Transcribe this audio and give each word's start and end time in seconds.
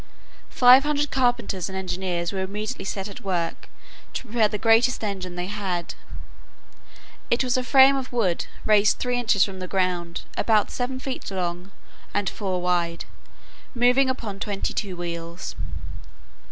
Five 0.49 0.81
hundred 0.81 1.11
carpenters 1.11 1.69
and 1.69 1.77
engineers 1.77 2.33
were 2.33 2.41
immediately 2.41 2.85
set 2.85 3.07
at 3.07 3.21
work 3.21 3.69
to 4.13 4.23
prepare 4.23 4.47
the 4.47 4.57
greatest 4.57 5.03
engine 5.03 5.35
they 5.35 5.45
had. 5.45 5.93
It 7.29 7.43
was 7.43 7.55
a 7.55 7.63
frame 7.63 7.95
of 7.95 8.11
wood 8.11 8.47
raised 8.65 8.97
three 8.97 9.19
inches 9.19 9.43
from 9.45 9.59
the 9.59 9.67
ground, 9.67 10.21
about 10.35 10.71
seven 10.71 10.99
feet 10.99 11.29
long, 11.29 11.69
and 12.15 12.27
four 12.31 12.63
wide, 12.63 13.05
moving 13.75 14.09
upon 14.09 14.39
twenty 14.39 14.73
two 14.73 14.95
wheels. 14.97 15.53